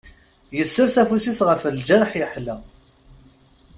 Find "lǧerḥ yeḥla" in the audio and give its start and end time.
1.77-2.55